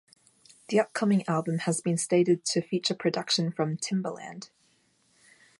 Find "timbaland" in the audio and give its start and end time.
3.77-4.49